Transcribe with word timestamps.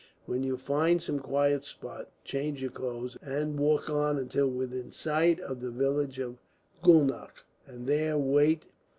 When 0.25 0.41
you 0.41 0.57
find 0.57 0.99
some 0.99 1.19
quiet 1.19 1.63
spot, 1.63 2.09
change 2.23 2.59
your 2.63 2.71
clothes, 2.71 3.17
and 3.21 3.59
walk 3.59 3.87
on 3.87 4.17
until 4.17 4.47
within 4.49 4.91
sight 4.91 5.39
of 5.39 5.61
the 5.61 5.69
village 5.69 6.17
of 6.17 6.39
Gulnach, 6.83 7.45
and 7.67 7.85
there 7.85 8.17
wait. 8.17 8.63